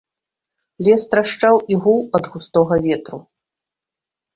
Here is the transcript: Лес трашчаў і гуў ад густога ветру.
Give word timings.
Лес 0.87 1.03
трашчаў 1.11 1.55
і 1.75 1.79
гуў 1.85 2.01
ад 2.21 2.25
густога 2.33 2.75
ветру. 2.91 3.17